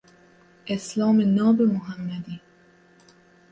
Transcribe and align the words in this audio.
اسلام 0.67 1.21
ناب 1.21 1.61
محمدی 1.61 2.41